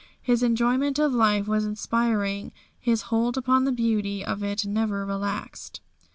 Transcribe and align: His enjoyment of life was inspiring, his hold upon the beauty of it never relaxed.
His 0.19 0.41
enjoyment 0.41 0.97
of 0.97 1.13
life 1.13 1.47
was 1.47 1.63
inspiring, 1.63 2.53
his 2.79 3.03
hold 3.13 3.37
upon 3.37 3.65
the 3.65 3.71
beauty 3.71 4.25
of 4.25 4.41
it 4.43 4.65
never 4.65 5.05
relaxed. 5.05 5.79